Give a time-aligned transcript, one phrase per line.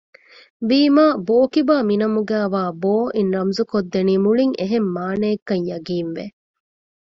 [0.69, 6.25] ވީމާ ބޯކިބާ މިނަމުގައިވާ ބޯ އިން ރަމުޒުކޮށްދެނީ މުޅިން އެހެން މާނައެއްކަން ޔަޤީން ވެ